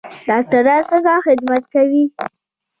ډاکټران 0.27 0.81
څنګه 0.89 1.13
خدمت 1.25 1.63
کوي؟ 1.73 2.03